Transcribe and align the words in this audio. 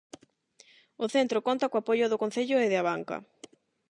O 1.03 1.05
centro 1.15 1.39
conta 1.47 1.69
co 1.71 1.77
apoio 1.79 2.05
do 2.11 2.21
concello 2.23 2.57
e 2.59 2.69
de 2.71 2.77
Abanca. 2.81 3.17